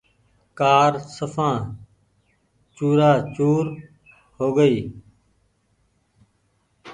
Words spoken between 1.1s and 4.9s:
سڦان چورآ چور هو گئي۔